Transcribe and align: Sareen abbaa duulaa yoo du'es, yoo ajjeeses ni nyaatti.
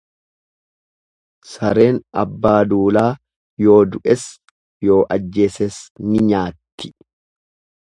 Sareen 1.49 1.99
abbaa 2.21 2.55
duulaa 2.71 3.11
yoo 3.67 3.77
du'es, 3.93 4.25
yoo 4.89 4.99
ajjeeses 5.19 5.81
ni 6.11 6.27
nyaatti. 6.33 6.95